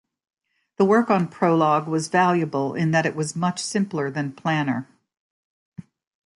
The 0.77 0.83
work 0.85 1.11
on 1.11 1.27
Prolog 1.27 1.85
was 1.85 2.07
valuable 2.07 2.73
in 2.73 2.89
that 2.89 3.05
it 3.05 3.15
was 3.15 3.35
much 3.35 3.59
simpler 3.63 4.09
than 4.09 4.31
Planner. 4.33 4.87